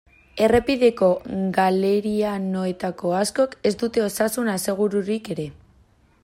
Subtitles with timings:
[0.43, 1.09] Errepideko
[1.57, 5.47] galerianoetako askok ez dute osasun asegururik ere.